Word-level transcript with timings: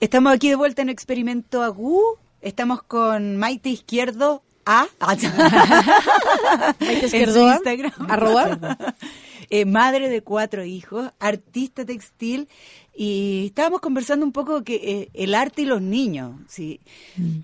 Estamos 0.00 0.32
aquí 0.32 0.48
de 0.48 0.56
vuelta 0.56 0.82
en 0.82 0.88
Experimento 0.88 1.62
Agú. 1.62 2.02
Estamos 2.40 2.82
con 2.82 3.36
Maite 3.36 3.70
Izquierdo 3.70 4.42
A. 4.66 4.86
Maite 6.80 7.06
Izquierdo 7.06 7.40
en 7.48 7.52
Instagram. 7.54 7.92
Arroba. 8.10 8.76
Eh, 9.50 9.64
madre 9.64 10.08
de 10.08 10.22
cuatro 10.22 10.64
hijos, 10.64 11.10
artista 11.20 11.84
textil. 11.84 12.48
Y 12.94 13.46
estábamos 13.46 13.80
conversando 13.80 14.26
un 14.26 14.32
poco 14.32 14.62
que 14.62 14.74
eh, 14.76 15.10
el 15.14 15.34
arte 15.34 15.62
y 15.62 15.66
los 15.66 15.80
niños. 15.80 16.34
Sí. 16.48 16.80
Mm. 17.16 17.38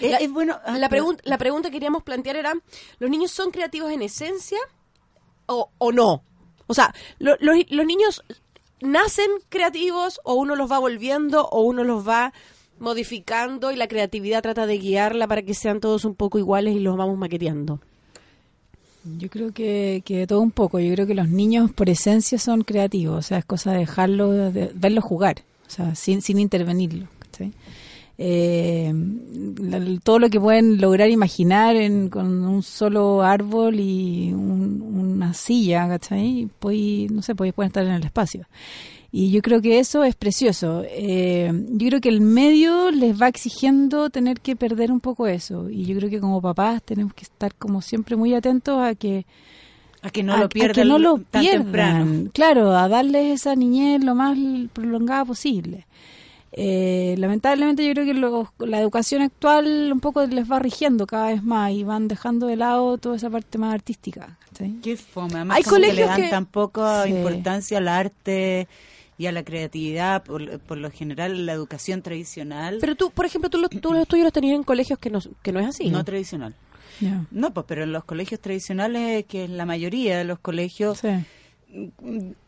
Es, 0.00 0.10
La- 0.10 0.18
es 0.18 0.30
bueno. 0.30 0.58
ah, 0.64 0.78
la, 0.78 0.88
pregun- 0.90 1.20
la 1.24 1.38
pregunta 1.38 1.68
que 1.68 1.74
queríamos 1.74 2.02
plantear 2.02 2.36
era, 2.36 2.52
¿los 2.98 3.10
niños 3.10 3.30
son 3.30 3.50
creativos 3.50 3.90
en 3.92 4.02
esencia 4.02 4.58
o, 5.46 5.70
o 5.78 5.92
no? 5.92 6.22
O 6.66 6.74
sea, 6.74 6.94
lo- 7.18 7.36
lo- 7.40 7.52
los 7.68 7.86
niños 7.86 8.22
nacen 8.80 9.30
creativos 9.48 10.20
o 10.24 10.34
uno 10.34 10.56
los 10.56 10.70
va 10.70 10.78
volviendo 10.78 11.46
o 11.48 11.62
uno 11.62 11.84
los 11.84 12.06
va 12.06 12.32
modificando 12.78 13.70
y 13.70 13.76
la 13.76 13.88
creatividad 13.88 14.42
trata 14.42 14.66
de 14.66 14.78
guiarla 14.78 15.28
para 15.28 15.42
que 15.42 15.54
sean 15.54 15.80
todos 15.80 16.04
un 16.04 16.14
poco 16.14 16.38
iguales 16.38 16.74
y 16.74 16.80
los 16.80 16.96
vamos 16.96 17.18
maqueteando. 17.18 17.80
Yo 19.18 19.30
creo 19.30 19.52
que, 19.52 20.02
que 20.04 20.26
todo 20.26 20.40
un 20.40 20.50
poco. 20.50 20.78
Yo 20.78 20.92
creo 20.92 21.06
que 21.06 21.14
los 21.14 21.28
niños 21.28 21.70
por 21.72 21.88
esencia 21.88 22.38
son 22.38 22.62
creativos. 22.62 23.18
O 23.18 23.22
sea, 23.22 23.38
es 23.38 23.44
cosa 23.44 23.72
de 23.72 23.78
dejarlo, 23.78 24.30
de 24.30 24.70
verlos 24.74 25.04
jugar. 25.04 25.42
O 25.66 25.70
sea, 25.70 25.94
sin, 25.94 26.20
sin 26.20 26.38
intervenirlo. 26.38 27.06
Eh, 28.22 28.92
todo 30.04 30.18
lo 30.18 30.28
que 30.28 30.38
pueden 30.38 30.78
lograr 30.78 31.08
imaginar 31.08 31.74
en, 31.76 32.10
con 32.10 32.44
un 32.46 32.62
solo 32.62 33.22
árbol 33.22 33.80
y 33.80 34.30
un- 34.34 34.82
una 35.16 35.32
silla, 35.32 35.88
¿cachai? 35.88 36.46
Pues, 36.58 37.10
no 37.10 37.22
sé, 37.22 37.34
pues 37.34 37.54
pueden 37.54 37.68
estar 37.68 37.84
en 37.86 37.92
el 37.92 38.04
espacio. 38.04 38.46
Y 39.10 39.30
yo 39.30 39.40
creo 39.40 39.62
que 39.62 39.78
eso 39.78 40.04
es 40.04 40.14
precioso. 40.14 40.84
Eh, 40.86 41.50
yo 41.70 41.88
creo 41.88 42.00
que 42.02 42.10
el 42.10 42.20
medio 42.20 42.90
les 42.90 43.20
va 43.20 43.26
exigiendo 43.28 44.10
tener 44.10 44.40
que 44.40 44.54
perder 44.54 44.92
un 44.92 45.00
poco 45.00 45.26
eso. 45.26 45.70
Y 45.70 45.84
yo 45.86 45.96
creo 45.96 46.10
que 46.10 46.20
como 46.20 46.42
papás 46.42 46.82
tenemos 46.82 47.14
que 47.14 47.24
estar 47.24 47.54
como 47.54 47.80
siempre 47.80 48.16
muy 48.16 48.34
atentos 48.34 48.80
a 48.82 48.94
que 48.94 49.24
A 50.02 50.10
que 50.10 50.22
no 50.22 50.34
a- 50.34 50.38
lo 50.40 50.44
a 50.44 50.48
pierdan 50.50 50.74
que 50.74 50.84
no 50.88 50.98
lo 50.98 51.18
tan 51.30 51.42
pierdan. 51.42 51.62
temprano. 51.64 52.30
Claro, 52.34 52.72
a 52.76 52.86
darles 52.88 53.32
esa 53.40 53.56
niñez 53.56 54.04
lo 54.04 54.14
más 54.14 54.36
prolongada 54.74 55.24
posible. 55.24 55.86
Eh, 56.52 57.14
lamentablemente 57.18 57.86
yo 57.86 57.92
creo 57.92 58.04
que 58.04 58.14
los- 58.14 58.48
la 58.58 58.80
educación 58.80 59.22
actual 59.22 59.90
un 59.92 60.00
poco 60.00 60.26
les 60.26 60.50
va 60.50 60.58
rigiendo 60.58 61.06
cada 61.06 61.28
vez 61.28 61.42
más 61.44 61.70
y 61.72 61.84
van 61.84 62.08
dejando 62.08 62.46
de 62.48 62.56
lado 62.56 62.98
toda 62.98 63.16
esa 63.16 63.30
parte 63.30 63.56
más 63.58 63.72
artística. 63.72 64.36
Qué 64.82 64.96
fome. 64.96 65.34
Además, 65.36 65.56
Hay 65.58 65.62
como 65.62 65.76
que 65.76 65.80
le 65.82 65.86
colegios 65.88 66.08
dan 66.08 66.22
que- 66.22 66.28
tan 66.28 66.46
poca 66.46 67.04
Sí. 67.04 67.10
importancia 67.10 67.78
al 67.78 67.88
arte 67.88 68.68
y 69.16 69.26
a 69.26 69.32
la 69.32 69.42
creatividad, 69.44 70.22
por, 70.24 70.58
por 70.60 70.76
lo 70.78 70.90
general, 70.90 71.46
la 71.46 71.52
educación 71.52 72.02
tradicional. 72.02 72.78
Pero 72.80 72.94
tú, 72.96 73.10
por 73.10 73.26
ejemplo, 73.26 73.48
tú 73.48 73.58
los, 73.58 73.70
tú 73.70 73.92
los 73.92 74.08
tuyos 74.08 74.24
los 74.24 74.32
tenías 74.32 74.56
en 74.56 74.62
colegios 74.64 74.98
que 74.98 75.08
no, 75.10 75.20
que 75.42 75.52
no 75.52 75.60
es 75.60 75.66
así. 75.66 75.88
no 75.88 75.98
¿no? 75.98 76.04
tradicional. 76.04 76.54
No, 77.30 77.54
pues, 77.54 77.64
pero 77.66 77.84
en 77.84 77.92
los 77.92 78.04
colegios 78.04 78.40
tradicionales, 78.40 79.24
que 79.24 79.44
es 79.44 79.50
la 79.50 79.64
mayoría 79.64 80.18
de 80.18 80.24
los 80.24 80.38
colegios, 80.40 80.98
Sí. 80.98 81.08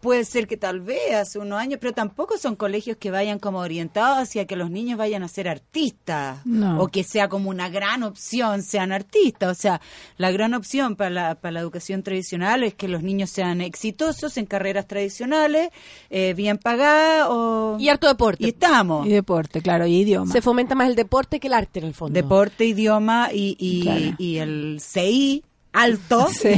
Puede 0.00 0.24
ser 0.24 0.46
que 0.46 0.56
tal 0.56 0.80
vez 0.80 1.14
hace 1.14 1.38
unos 1.38 1.58
años, 1.58 1.78
pero 1.80 1.92
tampoco 1.92 2.36
son 2.38 2.56
colegios 2.56 2.96
que 2.96 3.10
vayan 3.10 3.38
como 3.38 3.58
orientados 3.58 4.18
hacia 4.18 4.46
que 4.46 4.56
los 4.56 4.70
niños 4.70 4.98
vayan 4.98 5.22
a 5.22 5.28
ser 5.28 5.48
artistas 5.48 6.44
No. 6.44 6.80
o 6.82 6.88
que 6.88 7.04
sea 7.04 7.28
como 7.28 7.50
una 7.50 7.68
gran 7.68 8.02
opción 8.02 8.62
sean 8.62 8.90
artistas. 8.92 9.50
O 9.50 9.60
sea, 9.60 9.80
la 10.16 10.30
gran 10.30 10.54
opción 10.54 10.96
para 10.96 11.10
la, 11.10 11.34
para 11.36 11.52
la 11.52 11.60
educación 11.60 12.02
tradicional 12.02 12.64
es 12.64 12.74
que 12.74 12.88
los 12.88 13.02
niños 13.02 13.30
sean 13.30 13.60
exitosos 13.60 14.36
en 14.36 14.46
carreras 14.46 14.86
tradicionales, 14.86 15.70
eh, 16.10 16.34
bien 16.34 16.58
pagadas 16.58 17.28
o... 17.30 17.76
Y 17.78 17.88
harto 17.88 18.08
deporte. 18.08 18.44
y 18.44 18.48
estamos. 18.48 19.06
Y 19.06 19.10
deporte, 19.10 19.60
claro, 19.62 19.86
y 19.86 19.94
idioma. 20.00 20.32
Se 20.32 20.42
fomenta 20.42 20.74
más 20.74 20.88
el 20.88 20.96
deporte 20.96 21.38
que 21.40 21.46
el 21.46 21.54
arte 21.54 21.78
en 21.78 21.86
el 21.86 21.94
fondo. 21.94 22.14
Deporte, 22.14 22.64
idioma 22.64 23.28
y, 23.32 23.56
y, 23.58 23.82
Claro. 23.82 24.14
y 24.18 24.36
el 24.38 24.78
CI 24.80 25.44
alto 25.72 26.28
Sí. 26.32 26.48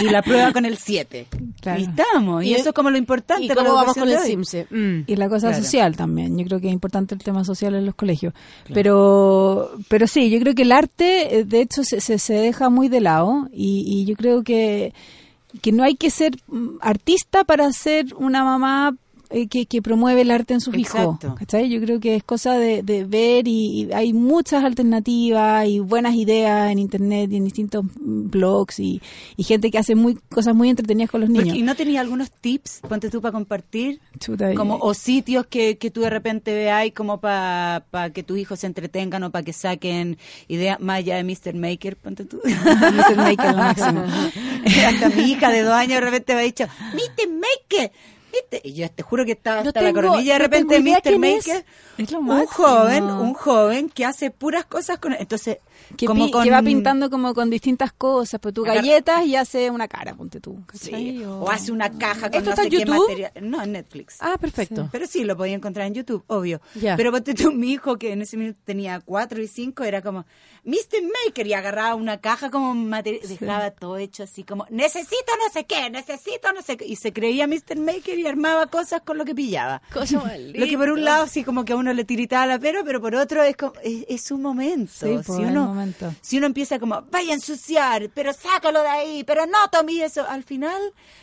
y, 0.00 0.04
y 0.06 0.08
la 0.10 0.22
prueba 0.22 0.52
con 0.52 0.64
el 0.64 0.76
7. 0.76 1.26
Claro. 1.60 1.80
Y 1.80 1.84
estamos. 1.84 2.44
Y, 2.44 2.48
Y- 2.50 2.54
eso 2.54 2.70
es 2.70 2.74
como 2.74 2.90
lo 2.90 2.98
importante. 2.98 3.44
¿Y 3.44 3.48
cómo 3.48 3.72
vamos 3.74 3.94
con 3.94 4.08
el. 4.08 4.18
CIMSE? 4.18 4.66
Mm. 4.70 5.00
Y 5.06 5.16
la 5.16 5.28
cosa 5.28 5.48
Claro. 5.48 5.62
social 5.64 5.96
también. 5.96 6.36
Yo 6.38 6.44
creo 6.44 6.60
que 6.60 6.66
es 6.68 6.72
importante 6.72 7.14
el 7.14 7.22
tema 7.22 7.44
social 7.44 7.74
en 7.74 7.86
los 7.86 7.94
colegios. 7.94 8.34
Pero, 8.74 9.70
pero 9.88 10.06
sí, 10.06 10.30
yo 10.30 10.38
creo 10.40 10.54
que 10.54 10.62
el 10.62 10.72
arte, 10.72 11.38
eh, 11.38 11.44
de 11.44 11.60
hecho, 11.60 11.82
se, 11.84 12.00
se, 12.00 12.18
se 12.18 12.34
deja 12.34 12.68
muy 12.70 12.88
de 12.88 13.00
lado. 13.00 13.48
Y, 13.52 13.84
y 13.86 14.04
yo 14.04 14.16
creo 14.16 14.42
que, 14.42 14.92
que 15.62 15.72
no 15.72 15.82
hay 15.82 15.94
que 15.96 16.10
ser 16.10 16.36
mm, 16.48 16.76
artista 16.80 17.44
para 17.44 17.72
ser 17.72 18.14
una 18.16 18.44
mamá 18.44 18.94
eh, 19.30 19.48
que, 19.48 19.66
que 19.66 19.82
promueve 19.82 20.22
el 20.22 20.30
arte 20.30 20.54
en 20.54 20.60
sus 20.60 20.74
Exacto. 20.74 21.18
hijos. 21.26 21.38
¿cachai? 21.38 21.68
Yo 21.68 21.80
creo 21.80 22.00
que 22.00 22.14
es 22.16 22.22
cosa 22.24 22.54
de, 22.54 22.82
de 22.82 23.04
ver 23.04 23.48
y, 23.48 23.82
y 23.84 23.92
hay 23.92 24.12
muchas 24.12 24.64
alternativas 24.64 25.66
y 25.68 25.80
buenas 25.80 26.14
ideas 26.14 26.70
en 26.70 26.78
internet 26.78 27.30
y 27.32 27.36
en 27.36 27.44
distintos 27.44 27.84
mm, 27.84 28.30
blogs 28.30 28.78
y, 28.80 29.00
y 29.36 29.42
gente 29.44 29.70
que 29.70 29.78
hace 29.78 29.94
muy 29.94 30.16
cosas 30.30 30.54
muy 30.54 30.68
entretenidas 30.70 31.10
con 31.10 31.20
los 31.20 31.28
Porque- 31.30 31.42
niños. 31.42 31.56
¿Y 31.58 31.62
no 31.62 31.74
tenía 31.74 32.00
algunos 32.00 32.30
tips, 32.30 32.80
ponte 32.88 33.10
tú, 33.10 33.20
para 33.20 33.32
compartir? 33.32 34.00
Chuta, 34.18 34.54
Como, 34.54 34.76
o 34.76 34.94
sitios 34.94 35.46
que, 35.46 35.78
que 35.78 35.90
tú 35.90 36.00
de 36.02 36.10
repente 36.10 36.54
veáis 36.54 36.92
como 36.92 37.20
para 37.20 37.82
que 38.14 38.22
tus 38.22 38.38
hijos 38.38 38.60
se 38.60 38.66
entretengan 38.66 39.22
o 39.24 39.30
para 39.30 39.44
que 39.44 39.52
saquen 39.52 40.18
ideas 40.48 40.78
más 40.80 40.98
allá 40.98 41.16
de 41.16 41.24
Mr. 41.24 41.54
Maker, 41.54 41.96
ponte 41.96 42.24
tú. 42.24 42.40
Mr. 42.44 43.16
Maker 43.16 43.50
lo 43.52 43.56
máximo. 43.58 44.04
Hasta 44.86 45.08
mi 45.10 45.22
hija 45.32 45.50
de 45.50 45.62
dos 45.62 45.72
años 45.74 45.94
de 45.94 46.00
repente 46.00 46.34
me 46.34 46.40
ha 46.40 46.44
dicho, 46.44 46.64
Mr. 46.94 47.28
Maker. 47.32 47.92
Y 48.62 48.74
yo 48.74 48.90
te 48.90 49.02
juro 49.02 49.24
que 49.24 49.32
estaba 49.32 49.62
No 49.62 49.68
hasta 49.68 49.82
la 49.82 49.92
coronilla 49.92 50.34
de 50.34 50.38
no 50.38 50.44
repente 50.44 50.78
idea 50.78 51.00
Mr. 51.04 51.12
es. 51.12 51.18
Maker. 51.18 51.64
Es 51.98 52.12
lo 52.12 52.18
un 52.20 52.46
joven, 52.46 53.04
un 53.04 53.34
joven 53.34 53.88
que 53.88 54.04
hace 54.04 54.30
puras 54.30 54.66
cosas 54.66 54.98
con... 54.98 55.12
Entonces, 55.14 55.58
que, 55.96 56.06
como 56.06 56.26
pi- 56.26 56.30
con... 56.30 56.44
que 56.44 56.50
va 56.50 56.62
pintando 56.62 57.10
como 57.10 57.34
con 57.34 57.50
distintas 57.50 57.92
cosas, 57.92 58.40
pues 58.40 58.54
tú 58.54 58.62
galletas 58.62 59.24
y 59.26 59.36
hace 59.36 59.70
una 59.70 59.88
cara, 59.88 60.14
ponte 60.14 60.40
tú. 60.40 60.58
Sí, 60.74 61.22
o 61.24 61.50
hace 61.50 61.72
una 61.72 61.90
caja 61.98 62.30
con 62.30 62.38
¿Esto 62.38 62.44
no 62.44 62.50
está 62.50 62.62
sé 62.62 62.62
en 62.64 62.70
qué 62.70 62.78
YouTube? 62.80 63.00
material. 63.00 63.32
No, 63.42 63.62
en 63.62 63.72
Netflix. 63.72 64.16
Ah, 64.20 64.36
perfecto. 64.40 64.88
Pero 64.92 65.06
sí, 65.06 65.24
lo 65.24 65.36
podía 65.36 65.54
encontrar 65.54 65.86
en 65.86 65.94
YouTube, 65.94 66.24
obvio. 66.26 66.60
Ya. 66.74 66.96
Pero 66.96 67.12
ponte 67.12 67.34
tú, 67.34 67.52
mi 67.52 67.72
hijo, 67.72 67.98
que 67.98 68.12
en 68.12 68.22
ese 68.22 68.36
minuto 68.36 68.58
tenía 68.64 69.00
cuatro 69.00 69.42
y 69.42 69.48
cinco, 69.48 69.84
era 69.84 70.02
como, 70.02 70.24
Mr. 70.64 71.00
Maker, 71.26 71.46
y 71.46 71.52
agarraba 71.54 71.94
una 71.94 72.20
caja 72.20 72.50
como 72.50 72.74
material, 72.74 73.20
dejaba 73.28 73.70
todo 73.70 73.96
hecho 73.98 74.24
así 74.24 74.42
como, 74.42 74.66
necesito 74.70 75.32
no 75.44 75.52
sé 75.52 75.64
qué, 75.64 75.90
necesito 75.90 76.52
no 76.52 76.62
sé 76.62 76.76
qué, 76.76 76.86
y 76.86 76.96
se 76.96 77.12
creía 77.12 77.46
Mr. 77.46 77.76
Maker 77.78 78.18
y 78.18 78.26
armaba 78.26 78.66
cosas 78.66 79.02
con 79.02 79.16
lo 79.18 79.24
que 79.24 79.34
pillaba. 79.34 79.80
Cosa 79.92 80.22
Lo 80.54 80.66
que 80.66 80.76
por 80.76 80.90
un 80.90 81.04
lado 81.04 81.26
sí 81.28 81.44
como 81.44 81.64
que 81.64 81.72
a 81.72 81.76
uno 81.76 81.92
le 81.92 82.04
tiritaba 82.04 82.46
la 82.46 82.58
pera, 82.58 82.80
pero 82.84 83.00
por 83.00 83.14
otro 83.14 83.42
es 83.44 83.56
como, 83.56 83.74
es, 83.82 84.04
es 84.08 84.30
un 84.30 84.42
momento. 84.42 84.92
Sí, 84.92 85.06
pues, 85.24 85.26
si 85.26 85.42
uno, 85.66 85.74
momento. 85.74 86.14
si 86.20 86.38
uno 86.38 86.46
empieza 86.46 86.78
como, 86.78 87.02
vaya 87.10 87.32
a 87.32 87.34
ensuciar, 87.34 88.10
pero 88.14 88.32
sácalo 88.32 88.82
de 88.82 88.88
ahí, 88.88 89.24
pero 89.24 89.46
no 89.46 89.68
tomé 89.70 90.04
eso, 90.04 90.26
al 90.26 90.44
final 90.44 90.80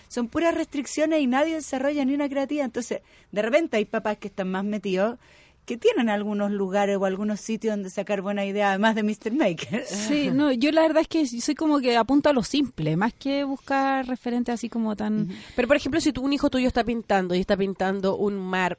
son 0.07 0.27
puras 0.27 0.53
restricciones 0.53 1.21
y 1.21 1.27
nadie 1.27 1.55
desarrolla 1.55 2.05
ni 2.05 2.13
una 2.13 2.29
creatividad. 2.29 2.65
Entonces, 2.65 3.01
de 3.31 3.41
repente 3.41 3.77
hay 3.77 3.85
papás 3.85 4.17
que 4.17 4.27
están 4.27 4.49
más 4.49 4.63
metidos 4.63 5.17
que 5.65 5.77
tienen 5.77 6.09
algunos 6.09 6.51
lugares 6.51 6.97
o 6.97 7.05
algunos 7.05 7.39
sitios 7.39 7.73
donde 7.75 7.89
sacar 7.89 8.21
buena 8.21 8.45
idea, 8.45 8.69
además 8.69 8.95
de 8.95 9.03
Mr. 9.03 9.31
Maker. 9.31 9.85
Sí, 9.93 10.29
no, 10.31 10.51
yo 10.51 10.71
la 10.71 10.81
verdad 10.81 11.01
es 11.01 11.07
que 11.07 11.25
soy 11.25 11.55
como 11.55 11.79
que 11.79 11.95
apunto 11.95 12.29
a 12.29 12.33
lo 12.33 12.43
simple, 12.43 12.97
más 12.97 13.13
que 13.13 13.43
buscar 13.43 14.05
referentes 14.07 14.53
así 14.53 14.69
como 14.69 14.95
tan... 14.95 15.29
Pero, 15.55 15.67
por 15.67 15.77
ejemplo, 15.77 16.01
si 16.01 16.11
tu, 16.11 16.21
un 16.21 16.33
hijo 16.33 16.49
tuyo 16.49 16.67
está 16.67 16.83
pintando 16.83 17.35
y 17.35 17.39
está 17.39 17.55
pintando 17.55 18.17
un 18.17 18.35
mar 18.35 18.77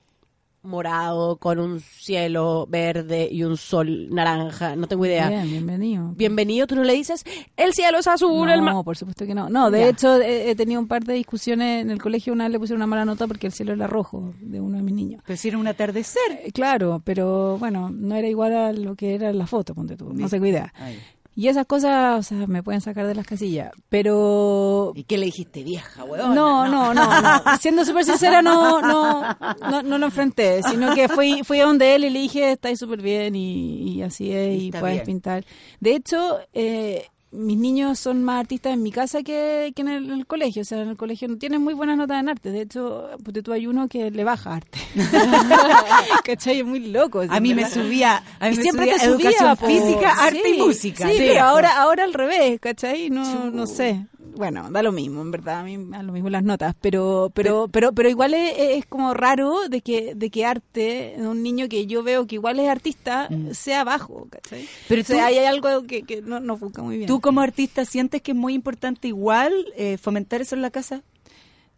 morado 0.64 1.36
con 1.36 1.58
un 1.58 1.80
cielo 1.80 2.66
verde 2.68 3.28
y 3.30 3.44
un 3.44 3.56
sol 3.56 4.08
naranja, 4.10 4.76
no 4.76 4.86
tengo 4.86 5.04
idea. 5.06 5.28
Bien, 5.28 5.48
bienvenido. 5.50 6.12
Bienvenido, 6.16 6.66
tú 6.66 6.74
no 6.76 6.84
le 6.84 6.94
dices, 6.94 7.24
el 7.56 7.72
cielo 7.72 7.98
es 7.98 8.06
azul, 8.06 8.48
el 8.50 8.62
mar... 8.62 8.74
No, 8.74 8.84
por 8.84 8.96
supuesto 8.96 9.26
que 9.26 9.34
no. 9.34 9.48
No, 9.48 9.70
de 9.70 9.80
Ya. 9.80 9.88
hecho 9.88 10.16
he, 10.20 10.50
he 10.50 10.54
tenido 10.56 10.80
un 10.80 10.88
par 10.88 11.04
de 11.04 11.14
discusiones 11.14 11.82
en 11.82 11.90
el 11.90 12.00
colegio, 12.00 12.32
una 12.32 12.44
vez 12.44 12.52
le 12.52 12.58
pusieron 12.58 12.78
una 12.80 12.86
mala 12.86 13.04
nota 13.04 13.26
porque 13.26 13.46
el 13.46 13.52
cielo 13.52 13.72
era 13.74 13.86
rojo 13.86 14.32
de 14.40 14.60
uno 14.60 14.76
de 14.78 14.82
mis 14.82 14.94
niños. 14.94 15.22
Pero 15.26 15.36
si 15.36 15.48
era 15.48 15.58
un 15.58 15.66
atardecer. 15.66 16.22
Eh, 16.42 16.50
Claro, 16.52 17.02
pero 17.04 17.58
bueno, 17.58 17.90
no 17.90 18.14
era 18.14 18.28
igual 18.28 18.54
a 18.54 18.72
lo 18.72 18.94
que 18.94 19.14
era 19.14 19.32
la 19.32 19.46
foto, 19.46 19.74
ponte 19.74 19.96
tú, 19.96 20.12
no 20.12 20.28
qué 20.28 20.36
idea. 20.36 20.72
Ay. 20.76 20.98
Y 21.36 21.48
esas 21.48 21.66
cosas, 21.66 22.20
o 22.20 22.22
sea, 22.22 22.46
me 22.46 22.62
pueden 22.62 22.80
sacar 22.80 23.06
de 23.06 23.14
las 23.14 23.26
casillas. 23.26 23.72
Pero 23.88 24.92
¿Y 24.94 25.04
qué 25.04 25.18
le 25.18 25.26
dijiste, 25.26 25.64
vieja, 25.64 26.04
weón? 26.04 26.34
no, 26.34 26.68
no, 26.68 26.94
no, 26.94 27.20
no. 27.22 27.42
Siendo 27.60 27.84
súper 27.84 28.04
sincera, 28.04 28.40
no, 28.40 28.80
no, 28.80 29.22
no, 29.70 29.82
no 29.82 29.98
lo 29.98 30.06
enfrenté, 30.06 30.62
sino 30.62 30.94
que 30.94 31.08
fui, 31.08 31.42
fui 31.44 31.60
a 31.60 31.64
donde 31.64 31.94
él 31.96 32.04
y 32.04 32.10
le 32.10 32.20
dije, 32.20 32.52
estáis 32.52 32.78
súper 32.78 33.02
bien 33.02 33.34
y, 33.34 33.94
y 33.96 34.02
así 34.02 34.32
es, 34.32 34.62
y 34.62 34.70
puedes 34.70 34.96
bien. 34.96 35.06
pintar. 35.06 35.44
De 35.80 35.94
hecho, 35.96 36.38
eh, 36.52 37.06
mis 37.34 37.58
niños 37.58 37.98
son 37.98 38.22
más 38.22 38.40
artistas 38.40 38.72
en 38.74 38.82
mi 38.82 38.92
casa 38.92 39.22
que, 39.22 39.72
que 39.74 39.82
en, 39.82 39.88
el, 39.88 40.04
en 40.06 40.10
el 40.18 40.26
colegio. 40.26 40.62
O 40.62 40.64
sea, 40.64 40.80
en 40.82 40.88
el 40.88 40.96
colegio 40.96 41.28
no 41.28 41.36
tienen 41.36 41.62
muy 41.62 41.74
buenas 41.74 41.96
notas 41.96 42.20
en 42.20 42.28
arte. 42.28 42.50
De 42.50 42.62
hecho, 42.62 43.08
pues 43.24 43.42
tú 43.42 43.52
hay 43.52 43.66
uno 43.66 43.88
que 43.88 44.10
le 44.10 44.24
baja 44.24 44.54
arte. 44.54 44.78
¿Cachai? 46.24 46.60
Es 46.60 46.66
muy 46.66 46.80
loco. 46.80 47.22
A 47.28 47.40
mí 47.40 47.54
me 47.54 47.68
subía, 47.68 48.22
a 48.40 48.48
mí 48.48 48.54
Y 48.54 48.56
me 48.58 48.62
siempre 48.62 48.84
subía 48.86 48.98
te 48.98 49.04
subía, 49.12 49.30
educación 49.30 49.56
física, 49.56 50.10
arte 50.24 50.40
Sí, 50.44 50.54
y 50.54 50.58
música. 50.62 51.08
Sí, 51.08 51.14
Sí. 51.14 51.24
pero 51.28 51.42
ahora, 51.44 51.76
ahora 51.82 52.04
al 52.04 52.14
revés, 52.14 52.58
¿cachai? 52.60 53.10
No, 53.10 53.50
no 53.50 53.66
sé. 53.66 54.06
Bueno, 54.36 54.70
da 54.70 54.82
lo 54.82 54.92
mismo, 54.92 55.20
en 55.22 55.30
verdad, 55.30 55.60
a 55.60 55.62
mí 55.64 55.76
da 55.78 56.02
lo 56.02 56.12
mismo 56.12 56.28
las 56.30 56.42
notas, 56.42 56.74
pero 56.80 57.30
pero 57.34 57.68
pero 57.68 57.92
pero 57.92 58.08
igual 58.08 58.34
es, 58.34 58.52
es 58.56 58.86
como 58.86 59.14
raro 59.14 59.68
de 59.68 59.80
que 59.80 60.14
de 60.14 60.30
que 60.30 60.44
arte, 60.44 61.14
un 61.18 61.42
niño 61.42 61.68
que 61.68 61.86
yo 61.86 62.02
veo 62.02 62.26
que 62.26 62.34
igual 62.36 62.58
es 62.60 62.68
artista, 62.68 63.28
sea 63.52 63.84
bajo, 63.84 64.26
¿cachai? 64.30 64.66
Pero 64.88 65.02
o 65.02 65.04
sea, 65.04 65.16
tú- 65.18 65.24
hay 65.24 65.38
algo 65.38 65.82
que, 65.84 66.02
que 66.02 66.20
no, 66.22 66.40
no 66.40 66.56
funciona 66.56 66.86
muy 66.86 66.96
bien. 66.96 67.06
¿Tú 67.06 67.20
como 67.20 67.40
artista 67.40 67.84
sientes 67.84 68.22
que 68.22 68.32
es 68.32 68.36
muy 68.36 68.54
importante 68.54 69.08
igual 69.08 69.52
eh, 69.76 69.98
fomentar 69.98 70.40
eso 70.40 70.54
en 70.56 70.62
la 70.62 70.70
casa? 70.70 71.02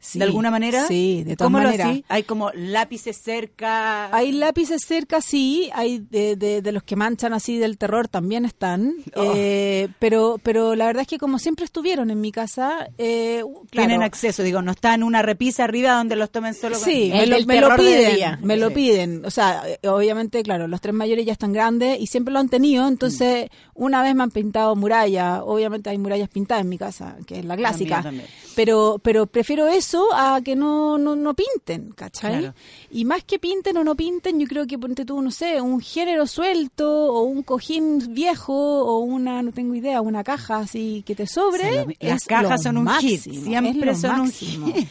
Sí, 0.07 0.19
¿De 0.21 0.25
alguna 0.25 0.51
manera? 0.51 0.87
Sí, 0.87 1.25
de 1.25 1.35
todas 1.37 1.49
¿Cómo 1.49 1.59
maneras. 1.59 1.87
lo 1.89 1.93
así? 1.95 2.05
Hay 2.09 2.23
como 2.23 2.51
lápices 2.53 3.17
cerca. 3.17 4.15
Hay 4.15 4.31
lápices 4.33 4.83
cerca, 4.87 5.21
sí, 5.21 5.69
hay 5.75 5.99
de, 5.99 6.37
de, 6.37 6.63
de 6.63 6.73
los 6.73 6.83
que 6.85 6.95
manchan 6.97 7.33
así 7.33 7.59
del 7.59 7.77
terror 7.79 8.07
también 8.09 8.45
están, 8.45 8.95
Oh. 9.17 9.33
eh, 9.35 9.89
pero 9.99 10.39
pero 10.43 10.75
la 10.75 10.87
verdad 10.87 11.03
es 11.03 11.09
que 11.09 11.19
como 11.19 11.39
siempre 11.39 11.65
estuvieron 11.65 12.11
en 12.11 12.21
mi 12.21 12.31
casa, 12.33 12.89
eh, 12.99 13.43
claro, 13.71 13.89
Tienen 13.89 14.03
acceso, 14.03 14.43
digo, 14.43 14.63
no 14.63 14.71
está 14.73 14.95
en 14.95 15.03
una 15.03 15.23
repisa 15.23 15.65
arriba 15.65 15.93
donde 15.97 16.15
los 16.17 16.31
tomen 16.31 16.55
solo 16.55 16.77
con- 16.77 16.85
Sí, 16.85 17.11
El 17.13 17.31
me 17.31 17.41
lo, 17.41 17.47
me 17.47 17.61
lo 17.61 17.77
piden, 17.77 18.39
me 18.43 18.57
lo 18.57 18.71
piden. 18.73 19.25
O 19.25 19.31
sea, 19.31 19.63
eh, 19.67 19.89
obviamente, 19.89 20.43
claro, 20.43 20.69
los 20.69 20.81
tres 20.81 20.95
mayores 20.95 21.27
ya 21.27 21.33
están 21.33 21.53
grandes 21.53 21.99
y 22.01 22.07
siempre 22.07 22.33
lo 22.33 22.39
han 22.41 22.49
tenido. 22.49 22.87
Entonces, 22.87 23.49
una 23.75 24.03
vez 24.03 24.15
me 24.15 24.23
han 24.23 24.31
pintado 24.31 24.75
murallas. 24.77 25.41
Obviamente 25.45 25.91
hay 25.91 25.99
murallas 25.99 26.29
pintadas 26.29 26.63
en 26.63 26.69
mi 26.69 26.79
casa, 26.79 27.17
que 27.27 27.41
es 27.41 27.45
la 27.45 27.57
clásica. 27.57 28.03
También, 28.03 28.27
también. 28.27 28.46
Pero, 28.57 28.99
pero 29.03 29.27
prefiero 29.27 29.69
eso 29.69 30.09
a 30.15 30.41
que 30.41 30.57
no, 30.57 30.97
no, 30.97 31.15
no 31.15 31.35
pinten, 31.35 31.91
¿cachai? 31.91 32.39
Claro. 32.39 32.55
Y 32.91 33.05
más 33.05 33.23
que 33.23 33.39
pinten 33.39 33.77
o 33.77 33.85
no 33.85 33.95
pinten, 33.95 34.41
yo 34.41 34.47
creo 34.47 34.67
que 34.67 34.79
ponte 34.79 35.05
tú, 35.05 35.21
no 35.21 35.31
sé, 35.31 35.61
un 35.61 35.79
género 35.79 36.27
suelto 36.27 37.13
o 37.13 37.25
un 37.25 37.43
cojín 37.43 38.15
viejo 38.15 38.55
o 38.55 39.01
una, 39.01 39.43
no 39.43 39.53
tengo 39.53 39.75
idea, 39.75 40.01
una 40.01 40.25
caja 40.25 40.61
así 40.61 41.05
que 41.05 41.15
te 41.15 41.27
sobre. 41.27 41.85
Lo 41.85 41.93
las 42.01 42.25
cajas 42.25 42.63
son 42.63 42.79
un 42.79 42.89
hit, 42.95 43.21
siempre 43.21 43.95
son 43.95 44.13
un 44.13 44.27
máximo. 44.27 44.73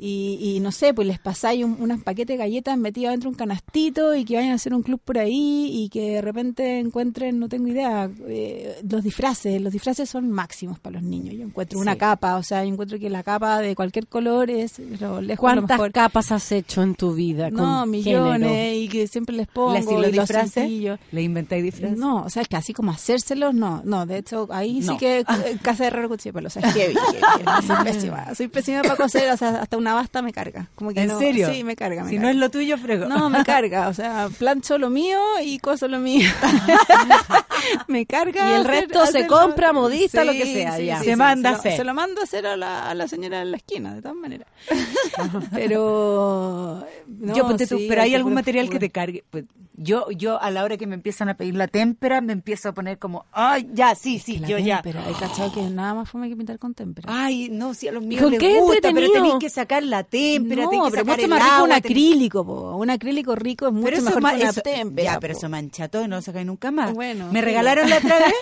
Y, 0.00 0.38
y 0.40 0.60
no 0.60 0.70
sé, 0.70 0.94
pues 0.94 1.08
les 1.08 1.18
pasáis 1.18 1.64
un, 1.64 1.76
unas 1.80 2.00
paquetes 2.02 2.34
de 2.34 2.36
galletas 2.36 2.78
metidas 2.78 3.12
dentro 3.12 3.30
de 3.30 3.34
un 3.34 3.38
canastito 3.38 4.14
y 4.14 4.24
que 4.24 4.36
vayan 4.36 4.52
a 4.52 4.54
hacer 4.54 4.72
un 4.72 4.82
club 4.82 5.00
por 5.04 5.18
ahí 5.18 5.70
y 5.72 5.88
que 5.88 6.12
de 6.12 6.22
repente 6.22 6.78
encuentren, 6.78 7.38
no 7.38 7.48
tengo 7.48 7.66
idea, 7.66 8.08
eh, 8.28 8.80
los 8.88 9.02
disfraces. 9.02 9.60
Los 9.60 9.72
disfraces 9.72 10.08
son 10.08 10.30
máximos 10.30 10.78
para 10.78 11.00
los 11.00 11.02
niños. 11.02 11.34
Yo 11.34 11.44
encuentro 11.44 11.80
una 11.80 11.96
capa, 11.96 12.36
o 12.36 12.42
sea, 12.42 12.64
yo 12.64 12.72
encuentro 12.72 12.97
que 12.98 13.10
la 13.10 13.22
capa 13.22 13.60
de 13.60 13.74
cualquier 13.74 14.06
color 14.06 14.50
es 14.50 14.78
lo 15.00 15.20
lejos 15.20 15.50
lo 15.54 15.56
¿Cuántas 15.60 15.76
mejor. 15.78 15.92
capas 15.92 16.32
has 16.32 16.50
hecho 16.52 16.82
en 16.82 16.94
tu 16.94 17.14
vida? 17.14 17.50
No, 17.50 17.80
con 17.80 17.90
millones, 17.90 18.48
género? 18.50 18.74
y 18.74 18.88
que 18.88 19.06
siempre 19.06 19.36
les 19.36 19.46
pongo 19.48 19.72
¿Les- 19.74 19.86
y 19.90 19.94
los 19.94 20.08
y 20.08 20.12
disfraces? 20.12 20.70
¿Le 21.12 21.22
inventáis 21.22 21.62
disfraces? 21.62 21.96
No, 21.98 22.22
o 22.24 22.30
sea, 22.30 22.42
es 22.42 22.48
que 22.48 22.56
así 22.56 22.72
como 22.72 22.92
hacérselos, 22.92 23.54
no, 23.54 23.82
no, 23.84 24.06
de 24.06 24.18
hecho, 24.18 24.48
ahí 24.50 24.82
sí 24.82 24.88
No. 24.88 24.98
que 24.98 25.20
eh, 25.20 25.24
casa 25.62 25.84
de 25.84 25.88
herrero 25.88 26.08
cuchillo 26.08 26.32
de 26.32 26.38
pelo, 26.38 26.46
o 26.48 26.50
sea, 26.50 26.62
heavy, 26.72 26.94
heavy, 26.94 27.66
soy 27.66 27.76
pésima, 27.84 28.34
soy 28.34 28.48
pésima 28.48 28.82
para 28.82 28.96
coser, 28.96 29.30
o 29.32 29.36
sea, 29.36 29.60
hasta 29.62 29.76
una 29.76 29.94
basta 29.94 30.22
me 30.22 30.32
carga, 30.32 30.68
como 30.74 30.92
que 30.92 31.00
¿En 31.02 31.08
no- 31.08 31.18
serio? 31.18 31.50
Sí, 31.52 31.64
me 31.64 31.76
carga, 31.76 32.04
me 32.04 32.10
Si 32.10 32.18
no 32.18 32.28
es 32.28 32.36
lo 32.36 32.50
tuyo, 32.50 32.76
frego. 32.78 33.06
No, 33.06 33.28
me 33.30 33.44
carga, 33.44 33.88
o 33.88 33.94
sea, 33.94 34.28
plancho 34.38 34.78
lo 34.78 34.90
mío 34.90 35.18
y 35.44 35.58
coso 35.58 35.88
lo 35.88 35.98
mío. 35.98 36.28
me 37.88 38.06
carga. 38.06 38.50
Y 38.50 38.54
el 38.54 38.60
hacer- 38.66 38.88
resto 38.90 39.06
se 39.06 39.26
compra, 39.26 39.72
modista, 39.72 40.24
lo 40.24 40.32
que 40.32 40.44
sea, 40.44 40.78
ya. 40.78 41.02
Se 41.02 41.16
manda 41.16 41.48
se 41.48 41.48
a 41.48 41.52
lo- 41.52 41.58
hacer. 41.58 41.76
Se 41.76 41.84
lo 41.84 41.94
mando 41.94 42.20
a 42.20 42.24
hacer 42.24 42.46
a 42.46 42.56
la, 42.56 42.87
a 42.90 42.94
la 42.94 43.08
señora 43.08 43.42
en 43.42 43.50
la 43.50 43.56
esquina, 43.58 43.94
de 43.94 44.02
todas 44.02 44.16
maneras. 44.16 44.48
Pero. 45.52 46.84
no, 47.06 47.34
yo 47.34 47.46
ponte 47.46 47.66
tú, 47.66 47.78
sí, 47.78 47.86
pero 47.88 48.02
hay 48.02 48.14
algún 48.14 48.34
material 48.34 48.68
que 48.70 48.78
te 48.78 48.90
cargue. 48.90 49.24
Pues, 49.30 49.44
yo, 49.80 50.10
yo 50.10 50.40
a 50.42 50.50
la 50.50 50.64
hora 50.64 50.76
que 50.76 50.88
me 50.88 50.96
empiezan 50.96 51.28
a 51.28 51.34
pedir 51.34 51.54
la 51.54 51.68
témpera, 51.68 52.20
me 52.20 52.32
empiezo 52.32 52.68
a 52.68 52.72
poner 52.72 52.98
como, 52.98 53.26
ay, 53.30 53.68
ya, 53.72 53.94
sí, 53.94 54.18
sí, 54.18 54.34
Que 54.34 54.40
la 54.40 54.48
yo 54.48 54.58
ya. 54.58 54.82
témpera, 54.82 55.06
hay 55.06 55.14
cachado 55.14 55.52
que 55.52 55.62
nada 55.62 55.94
más 55.94 56.10
fome 56.10 56.28
que 56.28 56.34
pintar 56.36 56.58
con 56.58 56.74
témpera. 56.74 57.06
Ay, 57.10 57.48
no, 57.48 57.74
si 57.74 57.86
a 57.86 57.92
los 57.92 58.02
míos 58.04 58.28
les 58.28 58.40
qué 58.40 58.58
gusta, 58.58 58.90
pero 58.92 59.08
tenéis 59.12 59.34
que 59.38 59.48
sacar 59.48 59.84
la 59.84 60.02
témpera, 60.02 60.64
no, 60.64 60.70
que 60.70 60.76
pero 60.90 60.90
sacar 61.04 61.16
mucho 61.18 61.28
más 61.28 61.38
rico 61.44 61.54
un 61.56 61.62
agua, 61.62 61.76
acrílico, 61.76 62.44
po. 62.44 62.76
Un 62.76 62.90
acrílico 62.90 63.36
rico 63.36 63.68
es 63.68 63.72
mucho 63.72 63.84
Pero 63.90 64.02
mejor 64.02 64.22
ma- 64.22 64.30
que 64.34 64.40
una 64.40 64.50
eso- 64.50 64.62
témpera. 64.62 65.12
ya, 65.14 65.20
pero 65.20 65.34
po. 65.34 65.38
eso 65.38 65.48
mancha 65.48 65.88
todo 65.88 66.04
y 66.04 66.08
no 66.08 66.16
lo 66.16 66.22
sacáis 66.22 66.46
nunca 66.46 66.72
más. 66.72 66.92
Bueno, 66.92 67.28
me 67.32 67.40
regalaron 67.40 67.88
la 67.88 67.98
otra 67.98 68.18
vez, 68.18 68.34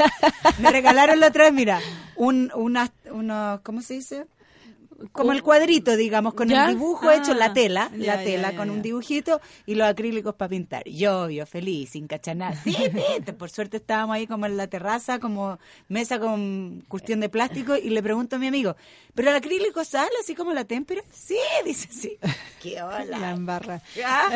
me 0.58 0.70
regalaron 0.70 1.20
la 1.20 1.26
otra 1.28 1.44
vez, 1.44 1.52
mira, 1.52 1.80
un, 2.16 2.50
una, 2.54 2.90
unos, 3.12 3.60
¿cómo 3.60 3.82
se 3.82 3.92
dice? 3.94 4.24
Como 5.12 5.32
el 5.32 5.42
cuadrito, 5.42 5.94
digamos, 5.96 6.32
con 6.34 6.48
¿Ya? 6.48 6.64
el 6.64 6.70
dibujo 6.70 7.08
Ah, 7.08 7.16
hecho, 7.16 7.34
la 7.34 7.52
tela, 7.52 7.90
ya, 7.92 8.16
la 8.16 8.24
tela 8.24 8.50
ya, 8.52 8.56
con 8.56 8.70
un 8.70 8.80
dibujito 8.82 9.40
y 9.66 9.74
los 9.74 9.86
acrílicos 9.88 10.34
para 10.34 10.48
pintar. 10.48 10.84
Yo, 10.88 11.24
obvio, 11.24 11.44
feliz, 11.46 11.90
sin 11.90 12.06
cachar 12.06 12.36
nada. 12.36 12.56
Sí, 12.62 12.72
sí, 13.26 13.32
por 13.32 13.50
suerte 13.50 13.76
estábamos 13.76 14.14
ahí 14.16 14.26
como 14.26 14.46
en 14.46 14.56
la 14.56 14.66
terraza, 14.68 15.18
como 15.18 15.58
mesa 15.88 16.18
con 16.18 16.82
cuestión 16.88 17.20
de 17.20 17.28
plástico 17.28 17.76
y 17.76 17.90
le 17.90 18.02
pregunto 18.02 18.36
a 18.36 18.38
mi 18.38 18.46
amigo, 18.46 18.74
¿pero 19.14 19.30
el 19.30 19.36
acrílico 19.36 19.84
sale 19.84 20.10
así 20.22 20.34
como 20.34 20.52
la 20.52 20.64
témpera? 20.64 21.02
Sí, 21.12 21.36
dice, 21.64 21.88
sí. 21.92 22.18
¡Qué 22.62 22.74
La 22.76 22.86
hola! 22.86 23.30
embarra. 23.32 23.82
Ah, 24.04 24.30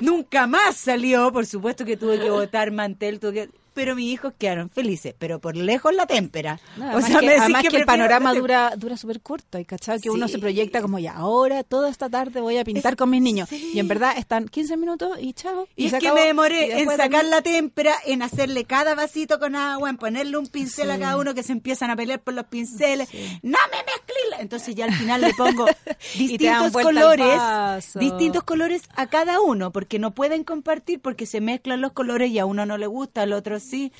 Nunca 0.00 0.46
más 0.46 0.76
salió, 0.76 1.32
por 1.32 1.46
supuesto 1.46 1.84
que 1.84 1.96
tuve 1.96 2.18
que 2.20 2.30
botar 2.30 2.70
mantel, 2.72 3.20
tuve 3.20 3.32
que- 3.32 3.61
pero 3.74 3.94
mis 3.96 4.12
hijos 4.12 4.32
quedaron 4.38 4.70
felices, 4.70 5.14
pero 5.18 5.40
por 5.40 5.56
lejos 5.56 5.94
la 5.94 6.06
témpera. 6.06 6.60
No, 6.76 6.84
o 6.84 6.88
además 6.88 7.06
sea, 7.06 7.20
que, 7.20 7.26
me 7.26 7.32
decís 7.32 7.42
además 7.44 7.62
que 7.70 7.76
el 7.76 7.84
panorama 7.84 8.34
dura 8.34 8.72
dura 8.76 8.96
súper 8.96 9.20
corto, 9.20 9.58
y 9.58 9.64
cachado 9.64 9.98
que 10.00 10.10
uno 10.10 10.28
se 10.28 10.38
proyecta 10.38 10.80
como 10.82 10.98
ya, 10.98 11.12
ahora 11.14 11.62
toda 11.64 11.88
esta 11.90 12.08
tarde 12.08 12.40
voy 12.40 12.58
a 12.58 12.64
pintar 12.64 12.92
Es- 12.92 12.96
con 12.98 13.10
mis 13.10 13.22
niños. 13.22 13.48
sí. 13.48 13.70
Y 13.74 13.78
en 13.78 13.88
verdad 13.88 14.14
están 14.16 14.48
15 14.48 14.76
minutos 14.76 15.18
y 15.20 15.32
chao. 15.32 15.66
Y, 15.76 15.86
es 15.86 15.94
que 15.94 16.12
me 16.12 16.22
demoré 16.26 16.80
en 16.80 16.88
sacar 16.88 17.10
también- 17.10 17.30
la 17.30 17.42
témpera, 17.42 17.94
en 18.06 18.22
hacerle 18.22 18.64
cada 18.64 18.94
vasito 18.94 19.38
con 19.38 19.56
agua, 19.56 19.90
en 19.90 19.96
ponerle 19.96 20.36
un 20.38 20.46
pincel 20.46 20.90
a 20.90 20.98
cada 20.98 21.16
uno 21.16 21.34
que 21.34 21.42
se 21.42 21.52
empiezan 21.52 21.90
a 21.90 21.96
pelear 21.96 22.20
por 22.20 22.34
los 22.34 22.46
pinceles. 22.46 23.08
¡No 23.42 23.58
me! 23.70 23.92
Entonces 24.40 24.74
ya 24.74 24.84
al 24.86 24.92
final 24.94 25.20
le 25.20 25.34
pongo 25.34 25.66
Y 26.14 26.36
te 26.38 26.44
dan 26.46 26.62
distintos 26.64 26.82
colores, 26.82 27.84
distintos 27.94 28.42
colores 28.44 28.82
a 28.96 29.06
cada 29.06 29.40
uno, 29.40 29.72
porque 29.72 29.98
no 29.98 30.12
pueden 30.14 30.44
compartir 30.44 31.00
porque 31.00 31.26
se 31.26 31.40
mezclan 31.40 31.80
los 31.80 31.92
colores 31.92 32.30
y 32.30 32.38
a 32.38 32.46
uno 32.46 32.66
no 32.66 32.78
le 32.78 32.86
gusta, 32.86 33.22
al 33.22 33.32
otro 33.32 33.58
sí. 33.60 33.92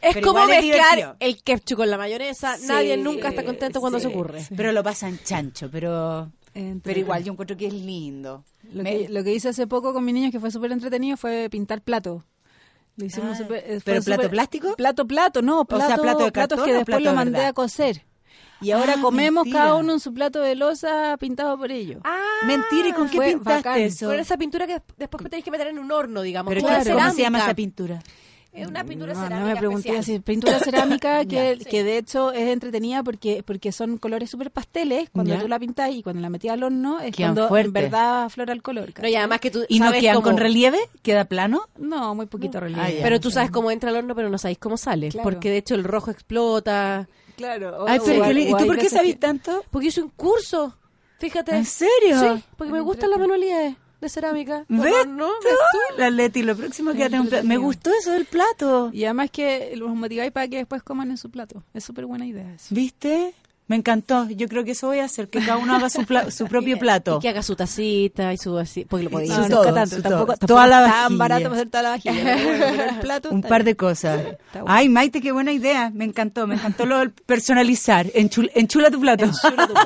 Es 0.00 0.14
Pero 0.14 0.26
como 0.28 0.40
es 0.48 0.48
mezclar 0.62 1.16
el 1.20 1.42
ketchup 1.42 1.78
con 1.78 1.90
la 1.90 1.96
mayonesa. 1.96 2.58
Sí, 2.58 2.66
Nadie 2.66 2.96
nunca 2.98 3.28
está 3.28 3.42
contento 3.44 3.80
cuando 3.80 3.98
sí, 3.98 4.02
se 4.06 4.08
ocurre. 4.10 4.46
Pero 4.54 4.72
lo 4.72 4.82
pasan 4.82 5.18
chancho, 5.24 5.70
pero 5.70 6.30
pero 6.82 7.00
igual 7.00 7.24
yo 7.24 7.32
encuentro 7.32 7.56
que 7.56 7.66
es 7.66 7.72
lindo. 7.72 8.44
Lo 8.72 8.82
Me- 8.82 8.98
que, 8.98 9.08
lo 9.08 9.24
que 9.24 9.32
hice 9.34 9.48
hace 9.48 9.66
poco 9.66 9.92
con 9.92 10.04
mis 10.04 10.14
niños 10.14 10.30
que 10.30 10.38
fue 10.40 10.50
súper 10.50 10.70
entretenido 10.72 11.16
fue 11.16 11.48
pintar 11.50 11.80
plato. 11.82 12.24
Lo 12.96 13.06
hicimos 13.06 13.30
Ah, 13.40 13.42
súper- 13.42 13.64
eh, 13.66 13.80
¿pero 13.84 14.02
plato 14.02 14.22
súper- 14.22 14.30
plástico? 14.30 14.76
Plato, 14.76 15.04
plato, 15.06 15.42
no, 15.42 15.64
plato, 15.64 15.86
sea, 15.86 15.96
plato 15.96 16.24
de 16.26 16.30
platos 16.32 16.58
cartón 16.58 16.64
que 16.66 16.72
o 16.74 16.78
después 16.78 16.96
plato 16.98 17.10
lo 17.10 17.16
mandé 17.16 17.30
verdad? 17.32 17.48
a 17.48 17.52
coser. 17.54 18.04
Y 18.60 18.70
ahora 18.70 18.94
Ah, 18.96 19.00
comemos 19.02 19.44
mentira. 19.44 19.64
cada 19.64 19.74
uno 19.74 19.92
en 19.92 20.00
su 20.00 20.14
plato 20.14 20.40
de 20.40 20.54
losa 20.54 21.16
pintado 21.18 21.58
por 21.58 21.70
ellos. 21.70 22.00
Ah, 22.04 22.20
Mentira, 22.46 22.88
¿y 22.88 22.92
con 22.92 23.08
qué 23.10 23.18
pintaste 23.20 23.68
bacán. 23.68 23.80
eso? 23.80 24.06
Con 24.06 24.18
esa 24.18 24.36
pintura 24.36 24.66
que 24.66 24.80
después 24.96 25.22
tenéis 25.24 25.44
que 25.44 25.50
meter 25.50 25.66
en 25.66 25.78
un 25.78 25.90
horno, 25.92 26.22
digamos. 26.22 26.50
Pero 26.50 26.62
como 26.62 26.78
¿qué- 26.78 26.84
de 26.84 26.94
¿cómo 26.94 27.10
se 27.12 27.22
llama 27.22 27.38
esa 27.38 27.54
pintura? 27.54 28.00
Es 28.54 28.68
una 28.68 28.84
pintura 28.84 29.12
No, 29.14 29.18
no 29.20 29.24
cerámica 29.26 29.52
me 29.54 29.56
pregunté 29.58 29.98
así, 29.98 30.20
pintura 30.20 30.60
cerámica 30.60 31.24
que, 31.26 31.58
que 31.68 31.82
de 31.82 31.98
hecho 31.98 32.30
es 32.32 32.48
entretenida 32.50 33.02
porque 33.02 33.42
porque 33.44 33.72
son 33.72 33.98
colores 33.98 34.30
súper 34.30 34.50
pasteles 34.52 35.10
cuando 35.10 35.34
Ya. 35.34 35.40
tú 35.40 35.48
la 35.48 35.58
pintas 35.58 35.90
y 35.90 36.02
cuando 36.04 36.22
la 36.22 36.30
metías 36.30 36.54
al 36.54 36.62
horno 36.62 37.00
es 37.00 37.14
Quedan 37.16 37.34
cuando 37.34 37.48
fuertes. 37.48 37.66
en 37.68 37.72
verdad 37.72 38.24
aflora 38.24 38.52
el 38.52 38.62
color. 38.62 38.92
No, 39.02 39.08
y 39.08 39.14
además 39.16 39.40
que 39.40 39.50
tú 39.50 39.64
¿Y 39.68 39.80
no 39.80 39.86
sabes 39.86 40.00
quedan 40.02 40.14
cómo- 40.16 40.24
con 40.28 40.36
relieve? 40.38 40.78
¿Queda 41.02 41.24
plano? 41.24 41.68
No, 41.78 42.14
muy 42.14 42.26
poquito 42.26 42.60
relieve. 42.60 42.98
Ah. 43.00 43.02
Pero 43.02 43.18
tú 43.20 43.30
sabes 43.32 43.50
cómo 43.50 43.70
entra 43.72 43.90
al 43.90 43.96
horno, 43.96 44.14
pero 44.14 44.30
no 44.30 44.38
sabéis 44.38 44.58
cómo 44.58 44.76
sale. 44.76 45.08
Claro. 45.08 45.24
Porque 45.28 45.50
de 45.50 45.56
hecho 45.56 45.74
el 45.74 45.82
rojo 45.82 46.10
explota. 46.12 47.08
Claro. 47.36 47.86
Ay, 47.88 47.98
pero 48.04 48.22
o- 48.22 48.26
¿qué 48.28 48.34
le- 48.34 48.46
o 48.54 48.56
¿y 48.56 48.60
tú 48.60 48.66
por 48.66 48.78
qué 48.78 48.88
sabes 48.88 49.14
que- 49.14 49.18
tanto? 49.18 49.64
Porque 49.70 49.88
hice 49.88 50.00
un 50.00 50.10
curso. 50.10 50.76
Fíjate. 51.18 51.56
¿En 51.56 51.64
serio? 51.64 52.36
Sí, 52.36 52.44
porque 52.56 52.72
me 52.72 52.80
gustan 52.80 53.10
las 53.10 53.18
manualidades 53.18 53.74
de 54.04 54.08
cerámica. 54.10 54.64
¿Ves 54.68 55.06
¿No? 55.06 55.26
tú? 55.28 55.98
La 55.98 56.10
Leti, 56.10 56.42
lo 56.42 56.56
próximo 56.56 56.92
que 56.92 57.06
un 57.06 57.28
plato. 57.28 57.46
Me 57.46 57.56
gustó 57.56 57.90
eso 57.92 58.12
del 58.12 58.26
plato. 58.26 58.90
Y 58.92 59.04
además 59.04 59.30
que 59.30 59.74
los 59.76 59.94
motiváis 59.94 60.30
para 60.32 60.48
que 60.48 60.58
después 60.58 60.82
coman 60.82 61.10
en 61.10 61.16
su 61.16 61.30
plato. 61.30 61.62
Es 61.74 61.84
súper 61.84 62.06
buena 62.06 62.26
idea 62.26 62.54
eso. 62.54 62.74
¿Viste? 62.74 63.34
Me 63.66 63.76
encantó. 63.76 64.28
Yo 64.28 64.46
creo 64.46 64.62
que 64.62 64.72
eso 64.72 64.88
voy 64.88 64.98
a 64.98 65.04
hacer, 65.04 65.28
que 65.30 65.38
cada 65.38 65.56
uno 65.56 65.74
haga 65.74 65.88
su, 65.88 66.04
pla- 66.04 66.30
su 66.30 66.46
propio 66.46 66.78
plato. 66.80 67.16
Y 67.16 67.20
que 67.22 67.28
haga 67.30 67.42
su 67.42 67.56
tacita 67.56 68.32
y 68.34 68.36
su 68.36 68.58
así, 68.58 68.84
porque 68.84 69.04
lo 69.04 69.10
Su 69.10 69.40
No, 69.40 69.48
todo, 69.48 69.72
tanto, 69.72 70.02
tampoco, 70.02 70.26
tampoco 70.32 70.46
Toda 70.46 70.66
la 70.66 70.86
es 70.86 70.92
tan 70.92 71.16
barato 71.18 71.42
para 71.44 71.54
hacer 71.54 71.70
toda 71.70 71.82
la 71.82 71.88
vajilla. 71.90 72.88
el 72.90 72.98
plato 73.00 73.30
Un 73.30 73.40
par 73.40 73.62
bien. 73.62 73.64
de 73.64 73.76
cosas. 73.76 74.22
Bueno. 74.52 74.66
Ay, 74.68 74.88
Maite, 74.90 75.20
qué 75.22 75.32
buena 75.32 75.50
idea. 75.52 75.90
Me 75.94 76.04
encantó, 76.04 76.46
me 76.46 76.56
encantó 76.56 76.84
lo 76.84 76.98
del 76.98 77.12
personalizar. 77.12 78.06
Enchul- 78.08 78.50
enchula 78.54 78.90
tu 78.90 79.00
plato. 79.00 79.24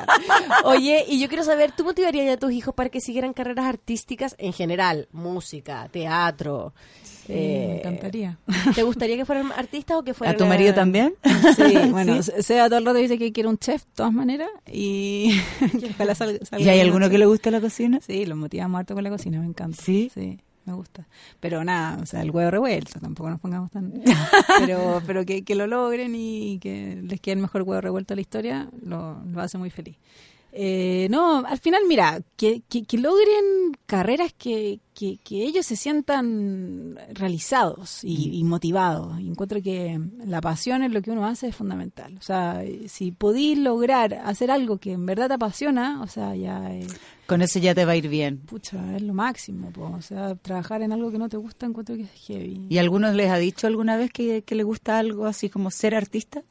Oye, 0.64 1.04
y 1.08 1.20
yo 1.20 1.28
quiero 1.28 1.44
saber, 1.44 1.72
¿tú 1.72 1.84
motivarías 1.84 2.34
a 2.34 2.36
tus 2.36 2.52
hijos 2.52 2.74
para 2.74 2.90
que 2.90 3.00
siguieran 3.00 3.32
carreras 3.32 3.66
artísticas 3.66 4.34
en 4.38 4.52
general? 4.52 5.08
Música, 5.12 5.88
teatro. 5.92 6.72
Sí, 7.28 7.34
eh, 7.36 7.66
me 7.68 7.78
encantaría. 7.80 8.38
¿Te 8.74 8.82
gustaría 8.82 9.14
que 9.18 9.26
fueran 9.26 9.52
artistas 9.52 9.98
o 9.98 10.02
que 10.02 10.14
fueran... 10.14 10.34
¿A 10.34 10.38
tu 10.38 10.46
marido 10.46 10.72
también? 10.72 11.14
Sí, 11.56 11.76
bueno, 11.90 12.22
Sea 12.22 12.68
todo 12.68 12.78
el 12.78 12.86
rato 12.86 12.98
dice 12.98 13.18
que 13.18 13.32
quiere 13.32 13.50
un 13.50 13.58
chef 13.58 13.84
de 13.84 13.90
todas 13.94 14.12
maneras 14.14 14.48
y 14.72 15.38
ojalá 15.90 16.14
salga, 16.14 16.44
salga 16.46 16.64
¿Y 16.64 16.68
hay 16.70 16.80
alguno 16.80 17.06
un 17.06 17.12
que 17.12 17.18
le 17.18 17.26
guste 17.26 17.50
la 17.50 17.60
cocina? 17.60 18.00
Sí, 18.00 18.24
los 18.24 18.38
motivamos 18.38 18.78
harto 18.78 18.94
con 18.94 19.04
la 19.04 19.10
cocina, 19.10 19.40
me 19.40 19.46
encanta. 19.46 19.76
¿Sí? 19.82 20.10
Sí, 20.14 20.38
me 20.64 20.72
gusta. 20.72 21.06
Pero 21.38 21.62
nada, 21.64 21.98
o 22.02 22.06
sea, 22.06 22.22
el 22.22 22.30
huevo 22.30 22.50
revuelto, 22.50 22.98
tampoco 22.98 23.28
nos 23.28 23.40
pongamos 23.40 23.70
tan... 23.70 23.92
pero 24.58 25.02
pero 25.06 25.26
que, 25.26 25.44
que 25.44 25.54
lo 25.54 25.66
logren 25.66 26.14
y 26.14 26.58
que 26.60 26.98
les 27.02 27.20
quede 27.20 27.34
el 27.34 27.40
mejor 27.40 27.62
huevo 27.62 27.82
revuelto 27.82 28.14
de 28.14 28.16
la 28.16 28.22
historia, 28.22 28.68
lo, 28.82 29.22
lo 29.22 29.40
hace 29.42 29.58
muy 29.58 29.68
feliz. 29.68 29.96
Eh, 30.60 31.06
no, 31.08 31.46
al 31.46 31.58
final, 31.60 31.82
mira, 31.86 32.20
que, 32.36 32.62
que, 32.68 32.82
que 32.82 32.98
logren 32.98 33.76
carreras 33.86 34.32
que, 34.36 34.80
que, 34.92 35.20
ellos 35.30 35.64
se 35.64 35.76
sientan 35.76 36.98
realizados 37.12 38.02
y, 38.02 38.36
y 38.36 38.42
motivados. 38.42 39.20
Y 39.20 39.28
encuentro 39.28 39.62
que 39.62 40.00
la 40.26 40.40
pasión 40.40 40.82
en 40.82 40.92
lo 40.92 41.00
que 41.00 41.12
uno 41.12 41.24
hace 41.26 41.46
es 41.46 41.54
fundamental. 41.54 42.16
O 42.18 42.22
sea, 42.22 42.60
si 42.88 43.12
podís 43.12 43.56
lograr 43.56 44.14
hacer 44.14 44.50
algo 44.50 44.78
que 44.78 44.94
en 44.94 45.06
verdad 45.06 45.28
te 45.28 45.34
apasiona, 45.34 46.02
o 46.02 46.08
sea, 46.08 46.34
ya 46.34 46.74
es, 46.74 46.88
Con 47.26 47.40
eso 47.40 47.60
ya 47.60 47.72
te 47.72 47.84
va 47.84 47.92
a 47.92 47.96
ir 47.96 48.08
bien. 48.08 48.38
pucha, 48.38 48.96
es 48.96 49.02
lo 49.02 49.14
máximo. 49.14 49.70
po. 49.70 49.92
O 49.96 50.02
sea, 50.02 50.34
trabajar 50.34 50.82
en 50.82 50.90
algo 50.90 51.12
que 51.12 51.18
no 51.18 51.28
te 51.28 51.36
gusta 51.36 51.66
encuentro 51.66 51.94
que 51.94 52.02
es 52.02 52.10
heavy. 52.26 52.66
¿Y 52.68 52.78
algunos 52.78 53.14
les 53.14 53.30
ha 53.30 53.36
dicho 53.38 53.68
alguna 53.68 53.96
vez 53.96 54.10
que, 54.10 54.42
que 54.42 54.56
le 54.56 54.64
gusta 54.64 54.98
algo 54.98 55.26
así 55.26 55.48
como 55.50 55.70
ser 55.70 55.94
artista? 55.94 56.42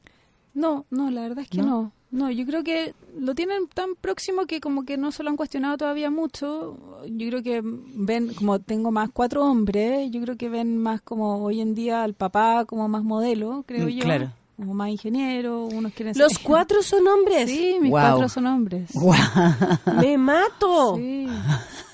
No, 0.53 0.85
no, 0.91 1.11
la 1.11 1.23
verdad 1.23 1.39
es 1.39 1.49
que 1.49 1.57
¿No? 1.57 1.65
no? 1.65 1.96
No. 2.11 2.31
yo 2.31 2.45
creo 2.45 2.63
que 2.63 2.93
lo 3.19 3.35
tienen 3.35 3.67
tan 3.73 3.95
próximo 3.99 4.45
que 4.45 4.59
como 4.61 4.85
que 4.85 4.97
no 4.97 5.11
se 5.11 5.23
lo 5.23 5.29
han 5.29 5.37
cuestionado 5.37 5.77
todavía 5.77 6.09
mucho. 6.09 6.77
Yo 7.07 7.27
creo 7.29 7.43
que 7.43 7.61
ven, 7.63 8.33
como 8.33 8.59
tengo 8.59 8.91
más 8.91 9.09
cuatro 9.11 9.43
hombres, 9.45 10.09
yo 10.11 10.21
creo 10.21 10.37
que 10.37 10.49
ven 10.49 10.77
más 10.77 11.01
como 11.01 11.43
hoy 11.43 11.61
en 11.61 11.75
día 11.75 12.03
al 12.03 12.13
papá 12.13 12.65
como 12.65 12.87
más 12.87 13.03
modelo, 13.03 13.63
creo 13.67 13.85
Mm, 13.87 13.89
yo. 13.89 14.03
claro. 14.03 14.31
Como 14.55 14.73
más 14.73 14.89
ingeniero, 14.89 15.65
unos 15.67 15.93
quieren 15.93 16.15
ser... 16.15 16.23
¿Los 16.23 16.39
cuatro 16.39 16.81
son 16.81 17.07
hombres? 17.07 17.47
Sí, 17.47 17.77
mis 17.79 17.91
Guau. 17.91 18.09
cuatro 18.13 18.27
son 18.29 18.47
hombres. 18.47 18.89
¡Me 20.01 20.17
mato! 20.17 20.95
Sí, 20.97 21.27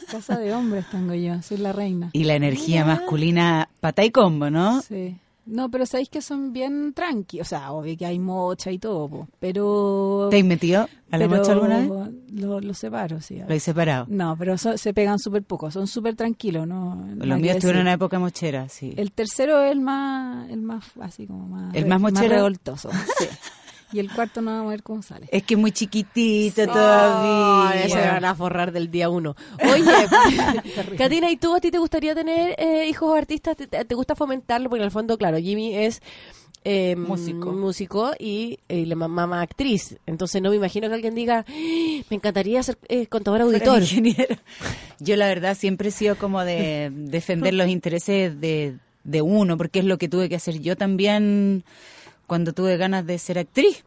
casa 0.10 0.38
de 0.38 0.54
hombres 0.54 0.86
tengo 0.90 1.14
yo, 1.14 1.42
soy 1.42 1.58
la 1.58 1.74
reina. 1.74 2.10
Y 2.14 2.24
la 2.24 2.36
energía 2.36 2.86
masculina, 2.86 3.68
pata 3.82 4.06
y 4.06 4.12
combo, 4.12 4.50
¿no? 4.50 4.82
Sí. 4.82 5.18
No, 5.46 5.70
pero 5.70 5.86
sabéis 5.86 6.10
que 6.10 6.22
son 6.22 6.54
bien 6.54 6.94
tranqui. 6.94 7.42
O 7.42 7.46
sea, 7.46 7.72
obvio 7.72 7.98
que 7.98 8.06
hay 8.06 8.18
mocha 8.20 8.72
y 8.72 8.80
todo, 8.80 9.10
po, 9.10 9.28
pero... 9.40 10.28
¿Te 10.32 10.40
has 10.40 10.46
metido 10.46 10.88
a 11.12 11.18
la 11.18 11.28
mocha 11.28 11.52
alguna 11.52 11.80
vez? 11.80 11.90
Lo, 12.34 12.62
lo 12.62 12.74
separo, 12.74 13.20
sí. 13.22 13.40
Lo 13.46 13.54
he 13.54 13.60
separado. 13.60 14.06
No, 14.10 14.38
pero 14.38 14.58
so- 14.58 14.78
se 14.78 14.94
pegan 14.94 15.20
súper 15.20 15.44
poco, 15.44 15.70
son 15.70 15.88
súper 15.88 16.16
tranquilos, 16.16 16.66
¿no? 16.68 17.06
Los 17.16 17.40
míos 17.40 17.56
decir. 17.56 17.76
una 17.76 17.94
época 17.94 18.20
mochera, 18.20 18.70
sí. 18.70 18.94
El 18.96 19.12
tercero 19.12 19.64
es 19.64 19.72
el 19.74 19.82
más, 19.82 20.50
el 20.50 20.62
más, 20.62 20.86
así 21.02 21.28
como 21.28 21.46
más... 21.48 21.76
¿El 21.76 21.88
más 21.88 22.00
mochero? 22.00 22.36
revoltoso, 22.36 22.90
sí. 23.20 23.26
Y 23.94 24.00
el 24.00 24.12
cuarto 24.12 24.42
no 24.42 24.52
vamos 24.52 24.68
a 24.68 24.70
ver 24.72 24.84
cómo 24.84 25.02
sale. 25.04 25.28
Es 25.32 25.44
que 25.44 25.54
es 25.54 25.60
muy 25.60 25.72
chiquitito 25.72 26.62
Ay, 26.62 26.68
todavía. 26.68 27.90
se 27.90 27.96
van 28.10 28.26
a 28.26 28.34
forrar 28.36 28.72
del 28.72 28.90
día 28.92 29.10
uno. 29.10 29.36
Oye, 29.72 30.08
Katina, 30.98 31.30
¿y 31.32 31.38
tú 31.38 31.56
a 31.56 31.60
ti 31.62 31.72
te 31.72 31.78
gustaría 31.78 32.16
tener 32.16 32.56
eh, 32.58 32.88
hijos 32.90 33.16
artistas? 33.18 33.56
¿Te, 33.56 33.68
te 33.68 33.96
gusta 33.96 34.16
fomentarlo? 34.16 34.70
Porque 34.70 34.82
en 34.82 34.86
el 34.86 34.92
fondo, 34.92 35.18
claro, 35.18 35.38
Jimmy 35.38 35.76
es 35.76 36.02
eh, 36.66 36.96
Músico. 36.96 37.52
músico 37.52 38.12
y, 38.18 38.58
eh, 38.70 38.86
la 38.86 38.96
mamá 38.96 39.42
actriz. 39.42 39.98
Entonces 40.06 40.42
no 40.42 40.50
me 40.50 40.56
imagino 40.56 40.88
que 40.88 40.94
alguien 40.96 41.14
diga, 41.14 41.46
"Ah, 41.48 41.52
me 42.10 42.16
encantaría 42.16 42.64
ser 42.64 42.78
eh, 42.88 43.08
contador 43.08 43.42
auditor. 43.42 43.82
ingeniero. 43.82 44.36
Yo 45.00 45.16
la 45.18 45.28
verdad 45.28 45.58
siempre 45.58 45.90
he 45.90 45.92
sido 45.92 46.16
como 46.16 46.44
de 46.46 46.90
defender 46.94 47.54
los 47.54 47.68
intereses 47.68 48.40
de, 48.40 48.78
de 49.04 49.22
uno, 49.22 49.58
porque 49.58 49.80
es 49.80 49.86
lo 49.86 49.98
que 49.98 50.08
tuve 50.08 50.30
que 50.30 50.36
hacer 50.38 50.62
yo 50.62 50.78
también 50.78 51.66
cuando 52.28 52.54
tuve 52.54 52.78
ganas 52.78 53.06
de 53.06 53.18
ser 53.20 53.40
actriz. 53.40 53.84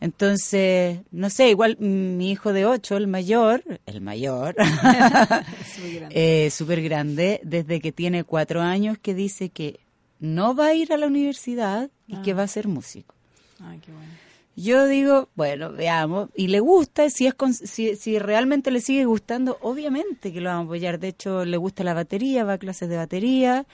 Entonces, 0.00 1.00
no 1.10 1.28
sé, 1.28 1.50
igual 1.50 1.76
mi 1.78 2.30
hijo 2.30 2.52
de 2.52 2.66
ocho, 2.66 2.96
el 2.96 3.08
mayor, 3.08 3.62
el 3.86 4.00
mayor, 4.00 4.54
eh, 6.10 6.50
súper 6.50 6.82
grande, 6.82 7.40
desde 7.42 7.80
que 7.80 7.92
tiene 7.92 8.24
cuatro 8.24 8.60
años, 8.62 8.96
que 8.98 9.14
dice 9.14 9.48
que 9.48 9.80
no 10.20 10.54
va 10.54 10.66
a 10.66 10.74
ir 10.74 10.92
a 10.92 10.96
la 10.96 11.06
universidad 11.06 11.90
y 12.06 12.16
que 12.22 12.34
va 12.34 12.44
a 12.44 12.48
ser 12.48 12.68
músico. 12.68 13.14
Ay, 13.60 13.78
qué 13.84 13.92
bueno. 13.92 14.08
Yo 14.56 14.86
digo, 14.88 15.28
bueno, 15.36 15.70
veamos, 15.72 16.30
y 16.34 16.48
le 16.48 16.58
gusta, 16.58 17.10
si 17.10 17.26
es 17.28 17.34
con- 17.34 17.54
si, 17.54 17.94
si 17.94 18.18
realmente 18.18 18.72
le 18.72 18.80
sigue 18.80 19.04
gustando, 19.04 19.56
obviamente 19.62 20.32
que 20.32 20.40
lo 20.40 20.50
vamos 20.50 20.64
a 20.64 20.66
apoyar. 20.66 20.98
De 20.98 21.08
hecho, 21.08 21.44
le 21.44 21.56
gusta 21.56 21.84
la 21.84 21.94
batería, 21.94 22.42
va 22.42 22.54
a 22.54 22.58
clases 22.58 22.88
de 22.88 22.96
batería, 22.96 23.66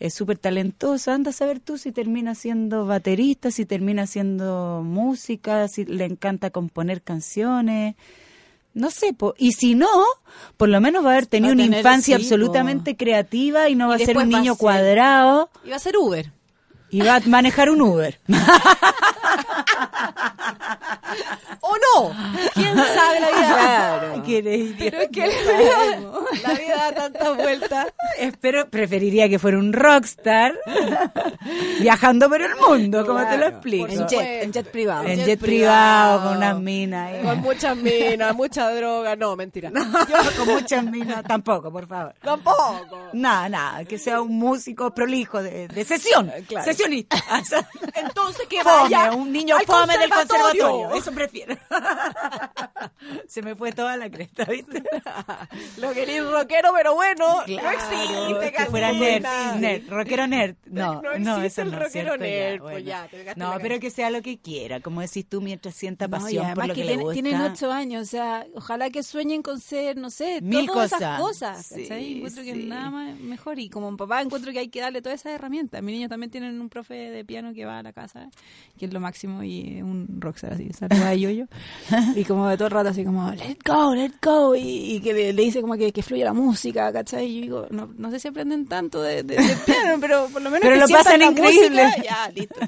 es 0.00 0.14
súper 0.14 0.38
talentoso. 0.38 1.10
Anda 1.12 1.30
a 1.30 1.32
saber 1.32 1.60
tú 1.60 1.78
si 1.78 1.92
termina 1.92 2.34
siendo 2.34 2.84
baterista, 2.86 3.50
si 3.50 3.64
termina 3.64 4.06
siendo 4.06 4.82
música, 4.84 5.68
si 5.68 5.84
le 5.84 6.04
encanta 6.04 6.50
componer 6.50 7.02
canciones. 7.02 7.94
No 8.74 8.90
sé, 8.90 9.12
po. 9.12 9.34
y 9.38 9.52
si 9.52 9.76
no, 9.76 9.88
por 10.56 10.68
lo 10.68 10.80
menos 10.80 11.04
va 11.04 11.10
a 11.10 11.12
haber 11.12 11.26
tenido 11.26 11.52
a 11.52 11.54
una 11.54 11.64
infancia 11.64 12.16
sí, 12.18 12.22
po. 12.22 12.26
absolutamente 12.26 12.96
creativa 12.96 13.68
y 13.68 13.76
no 13.76 13.86
Y 13.86 13.88
va 13.90 13.94
a 13.94 13.98
ser 13.98 14.16
un 14.16 14.22
a 14.24 14.26
niño 14.26 14.54
ser- 14.54 14.58
cuadrado 14.60 15.48
Y 15.64 15.70
va 15.70 15.76
a 15.76 15.78
ser 15.78 15.96
Uber. 15.96 16.32
y 16.90 17.00
va 17.02 17.14
a 17.16 17.20
manejar 17.20 17.70
un 17.70 17.80
Uber. 17.82 18.18
¿O 21.60 21.72
no? 21.76 22.12
¿Quién 22.54 22.76
sabe 22.76 23.20
la 23.20 23.28
vida? 23.28 23.54
Claro. 23.54 24.22
Pero 24.78 25.00
es 25.00 25.08
que 25.10 25.26
la 25.26 25.58
vida, 25.58 26.00
la 26.42 26.54
vida 26.54 26.76
da 26.76 26.92
tantas 26.92 27.36
vueltas. 27.36 27.86
Espero, 28.18 28.68
preferiría 28.68 29.28
que 29.28 29.38
fuera 29.38 29.58
un 29.58 29.72
rockstar 29.72 30.54
viajando 31.80 32.28
por 32.28 32.40
el 32.42 32.54
mundo, 32.56 33.06
como 33.06 33.26
te 33.26 33.38
lo 33.38 33.46
explico. 33.46 33.86
En 33.88 34.06
jet, 34.08 34.42
en 34.42 34.52
jet 34.52 34.70
privado. 34.70 35.04
En 35.04 35.16
jet 35.18 35.26
jet, 35.26 35.40
privado, 35.40 36.18
privado. 36.18 36.28
con 36.28 36.36
unas 36.38 36.58
minas. 36.58 37.12
Con 37.24 37.40
muchas 37.40 37.76
minas, 37.76 38.34
mucha 38.34 38.70
droga. 38.70 39.16
No, 39.16 39.36
mentira. 39.36 39.70
con 40.38 40.48
muchas 40.48 40.84
minas, 40.84 41.22
tampoco, 41.24 41.70
por 41.70 41.86
favor. 41.86 42.14
Tampoco. 42.22 43.10
Nada, 43.12 43.48
nada, 43.48 43.84
que 43.84 43.98
sea 43.98 44.20
un 44.20 44.36
músico 44.38 44.92
prolijo 44.94 45.42
de, 45.42 45.68
de 45.68 45.84
sesión, 45.84 46.30
Claro. 46.48 46.64
sesionista. 46.64 47.16
Entonces 47.94 48.46
que 48.48 48.62
Fome, 48.62 48.82
vaya 48.90 49.12
un 49.12 49.32
niño 49.32 49.56
al 49.56 49.64
fome 49.80 49.98
del 49.98 50.10
conservatorio. 50.10 50.94
Eso 50.94 51.12
prefiero. 51.12 51.56
Se 53.28 53.42
me 53.42 53.54
fue 53.54 53.72
toda 53.72 53.96
la 53.96 54.10
cresta, 54.10 54.44
¿viste? 54.44 54.82
Lo 55.78 55.92
queréis 55.92 56.24
rockero, 56.24 56.70
pero 56.74 56.94
bueno, 56.94 57.38
no 57.38 57.44
Claro, 57.44 57.70
existe. 57.70 58.52
que 58.52 58.64
fuera 58.66 58.92
nerd, 58.92 59.24
nerd, 59.58 59.88
rockero 59.88 60.26
nerd. 60.26 60.56
No, 60.66 61.02
No 61.02 61.18
no, 61.18 61.42
eso 61.42 61.62
el 61.62 61.70
no, 61.70 61.78
nerd, 62.16 62.56
Ya, 62.56 62.62
pues 62.62 62.84
ya, 62.84 63.08
te 63.08 63.34
No, 63.36 63.54
pero 63.60 63.78
que 63.80 63.90
sea 63.90 64.10
lo 64.10 64.22
que 64.22 64.38
quiera, 64.38 64.80
como 64.80 65.00
decís 65.00 65.26
tú, 65.28 65.40
mientras 65.40 65.74
sienta 65.74 66.06
No, 66.08 66.18
pasión 66.18 66.42
por 66.42 66.46
además 66.46 66.68
lo 66.68 66.74
que, 66.74 66.80
que, 66.80 66.84
le 66.86 66.92
tiene- 66.92 67.02
gusta. 67.04 67.22
tienen 67.22 67.40
ocho 67.40 67.72
años, 67.72 68.02
o 68.02 68.10
sea, 68.10 68.46
ojalá 68.54 68.90
que 68.90 69.02
sueñen 69.02 69.42
con 69.42 69.60
ser, 69.60 69.96
no 69.96 70.10
sé, 70.10 70.40
Mil 70.42 70.66
todas 70.66 70.90
cosas. 70.90 71.00
esas 71.00 71.20
cosas. 71.20 71.66
Sí, 71.66 71.82
¿cachai? 71.82 72.16
encuentro 72.18 72.42
que 72.42 72.52
sí. 72.54 72.64
nada 72.64 72.90
más 72.90 73.18
mejor. 73.18 73.58
Y 73.58 73.68
como 73.68 73.94
papá 73.96 74.22
encuentro 74.22 74.52
que 74.52 74.58
hay 74.60 74.68
que 74.68 74.80
darle 74.80 75.02
todas 75.02 75.20
esas 75.20 75.32
herramientas. 75.32 75.82
Mi 75.82 75.92
niño 75.92 76.08
también 76.08 76.30
tienen 76.30 76.60
un 76.60 76.68
profe 76.68 76.94
de 76.94 77.24
piano 77.24 77.52
que 77.54 77.64
va 77.64 77.78
a 77.78 77.82
la 77.82 77.92
casa, 77.92 78.28
que 78.78 78.86
es 78.86 78.92
lo 78.92 79.00
máximo, 79.00 79.42
y 79.42 79.53
un 79.82 80.06
rockstar 80.20 80.54
así, 80.54 80.68
saluda 80.72 81.10
a 81.10 81.14
yo 81.14 81.30
Y 82.16 82.24
como 82.24 82.48
de 82.48 82.56
todo 82.56 82.66
el 82.68 82.72
rato 82.72 82.88
así 82.90 83.04
como, 83.04 83.30
let 83.32 83.56
go, 83.64 83.94
let 83.94 84.12
go. 84.22 84.54
Y, 84.54 84.94
y 84.96 85.00
que 85.00 85.12
le, 85.12 85.32
le 85.32 85.42
dice 85.42 85.60
como 85.60 85.74
que, 85.76 85.92
que 85.92 86.02
fluya 86.02 86.24
la 86.26 86.32
música, 86.32 86.92
¿cachai? 86.92 87.26
Y 87.26 87.34
yo 87.36 87.40
digo, 87.42 87.66
no, 87.70 87.90
no 87.96 88.10
sé 88.10 88.20
si 88.20 88.28
aprenden 88.28 88.66
tanto 88.66 89.02
de, 89.02 89.22
de- 89.22 89.36
de 89.36 89.56
piano, 89.66 89.96
pero 90.00 90.28
por 90.32 90.42
lo 90.42 90.50
menos 90.50 90.62
Pero 90.62 90.74
que 90.74 90.80
lo 90.80 90.88
pasan 90.88 91.22
increíble. 91.22 91.84
música, 91.84 92.02
Ya, 92.02 92.30
listo. 92.34 92.54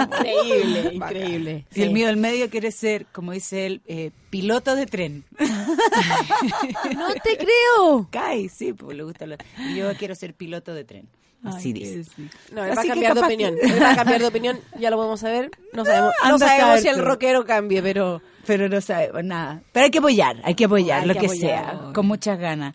Increíble, 0.00 0.90
increíble. 0.94 1.66
Y 1.74 1.82
el 1.82 1.90
mío 1.90 2.06
del 2.06 2.16
medio 2.16 2.48
quiere 2.50 2.70
ser, 2.72 3.06
como 3.12 3.32
dice 3.32 3.66
él, 3.66 3.82
eh, 3.86 4.10
piloto 4.30 4.74
de 4.76 4.86
tren. 4.86 5.24
No 6.96 7.08
te 7.22 7.36
creo. 7.36 8.08
Cae, 8.10 8.48
sí, 8.48 8.72
porque 8.72 8.94
le 8.96 9.02
gusta. 9.04 9.26
lo- 9.26 9.36
yo 9.74 9.94
quiero 9.96 10.14
ser 10.14 10.34
piloto 10.34 10.74
de 10.74 10.84
tren. 10.84 11.08
Así 11.44 11.72
dice. 11.72 12.04
No, 12.52 12.64
él 12.64 12.76
va 12.76 12.82
a 12.82 12.84
cambiar 12.84 13.14
de 13.14 13.20
opinión. 13.20 13.54
Él 13.62 13.82
va 13.82 13.92
a 13.92 13.96
cambiar 13.96 14.20
de 14.20 14.26
opinión, 14.26 14.60
ya 14.78 14.90
lo 14.90 14.96
podemos 14.96 15.20
saber. 15.20 15.50
No 15.72 15.84
sabemos, 15.84 16.12
no 16.28 16.38
sabemos 16.38 16.80
si 16.80 16.88
el 16.88 16.98
rockero 17.02 17.44
cambie, 17.44 17.82
pero 17.82 18.20
Pero 18.46 18.68
no 18.68 18.80
sabemos 18.80 19.24
nada. 19.24 19.62
Pero 19.72 19.84
hay 19.84 19.90
que 19.90 19.98
apoyar, 19.98 20.36
hay 20.44 20.54
que 20.54 20.64
apoyar 20.66 21.02
Hay 21.02 21.08
lo 21.08 21.14
que 21.14 21.20
que, 21.20 21.26
apoyar. 21.26 21.70
sea, 21.78 21.92
con 21.94 22.06
muchas 22.06 22.38
ganas. 22.38 22.74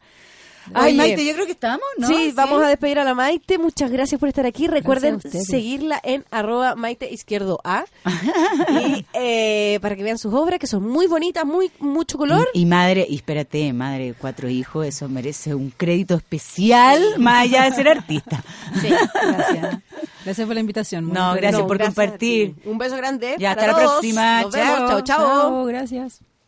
Ay, 0.73 0.93
Oye, 0.93 0.97
Maite, 0.97 1.25
yo 1.25 1.33
creo 1.33 1.45
que 1.45 1.51
estamos, 1.51 1.85
¿no? 1.97 2.07
Sí, 2.07 2.31
vamos 2.35 2.61
a 2.63 2.67
despedir 2.67 2.99
a 2.99 3.03
la 3.03 3.13
Maite. 3.13 3.57
Muchas 3.57 3.91
gracias 3.91 4.19
por 4.19 4.29
estar 4.29 4.45
aquí. 4.45 4.67
Recuerden 4.67 5.21
seguirla 5.21 5.99
en 6.03 6.25
arroba 6.31 6.75
Maite 6.75 7.11
Izquierdo 7.11 7.59
A. 7.63 7.85
y 8.69 9.05
eh, 9.13 9.79
para 9.81 9.95
que 9.95 10.03
vean 10.03 10.17
sus 10.17 10.33
obras, 10.33 10.59
que 10.59 10.67
son 10.67 10.83
muy 10.87 11.07
bonitas, 11.07 11.45
muy 11.45 11.71
mucho 11.79 12.17
color. 12.17 12.47
Y, 12.53 12.61
y 12.61 12.65
madre, 12.65 13.05
y 13.07 13.15
espérate, 13.15 13.71
madre 13.73 14.07
de 14.07 14.13
cuatro 14.13 14.49
hijos, 14.49 14.85
eso 14.87 15.07
merece 15.07 15.53
un 15.53 15.71
crédito 15.71 16.15
especial, 16.15 17.01
más 17.17 17.43
allá 17.43 17.63
de 17.69 17.71
ser 17.75 17.87
artista. 17.87 18.43
Sí, 18.81 18.89
Gracias. 18.89 19.79
Gracias 20.23 20.47
por 20.47 20.55
la 20.55 20.59
invitación. 20.61 21.05
muy 21.05 21.13
No, 21.13 21.33
gracias 21.35 21.61
por 21.61 21.79
compartir. 21.79 22.55
ti. 22.55 22.61
Un 22.69 22.77
beso 22.77 22.97
grande. 22.97 23.35
Ya, 23.37 23.55
para 23.55 23.61
hasta 23.61 23.67
la 23.67 23.73
todos. 23.73 23.91
próxima. 23.99 24.41
Nos 24.41 24.51
vemos. 24.53 24.77
Chao. 24.77 24.87
chao. 24.87 25.01
chao. 25.01 25.27
Chao, 25.41 25.65
gracias. 25.65 26.34